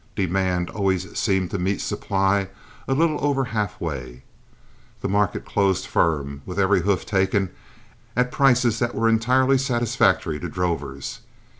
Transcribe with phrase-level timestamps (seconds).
[0.15, 2.47] Demand always seemed to meet supply
[2.87, 4.23] a little over half way.
[5.01, 7.51] The market closed firm, with every hoof taken
[8.15, 11.19] and at prices that were entirely satisfactory to drovers.